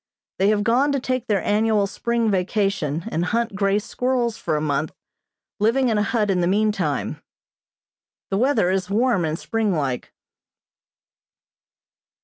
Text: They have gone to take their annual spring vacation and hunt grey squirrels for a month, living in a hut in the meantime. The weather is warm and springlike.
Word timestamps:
They 0.39 0.47
have 0.49 0.63
gone 0.63 0.91
to 0.93 0.99
take 0.99 1.27
their 1.27 1.43
annual 1.43 1.85
spring 1.85 2.31
vacation 2.31 3.03
and 3.11 3.23
hunt 3.25 3.53
grey 3.55 3.77
squirrels 3.77 4.35
for 4.35 4.55
a 4.55 4.59
month, 4.59 4.91
living 5.59 5.89
in 5.89 5.99
a 5.99 6.01
hut 6.01 6.31
in 6.31 6.41
the 6.41 6.47
meantime. 6.47 7.21
The 8.31 8.37
weather 8.39 8.71
is 8.71 8.89
warm 8.89 9.25
and 9.25 9.37
springlike. 9.37 10.11